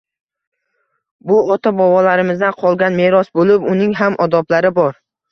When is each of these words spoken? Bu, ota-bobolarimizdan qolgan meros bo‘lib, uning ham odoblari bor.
Bu, 1.31 1.35
ota-bobolarimizdan 1.55 2.55
qolgan 2.61 2.97
meros 3.01 3.29
bo‘lib, 3.41 3.67
uning 3.75 3.93
ham 3.99 4.17
odoblari 4.27 4.73
bor. 4.81 4.99